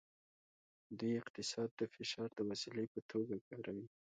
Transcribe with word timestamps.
دوی 0.99 1.13
اقتصاد 1.21 1.69
د 1.75 1.81
فشار 1.95 2.29
د 2.35 2.39
وسیلې 2.49 2.85
په 2.93 2.99
توګه 3.11 3.35
کاروي 3.47 3.87